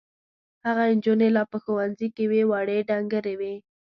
هغه 0.65 0.83
نجونې 0.95 1.27
لا 1.35 1.43
په 1.51 1.57
ښوونځي 1.63 2.07
کې 2.15 2.23
وې 2.31 2.41
وړې 2.51 2.77
ډنګرې 2.89 3.33
وې. 3.39 3.53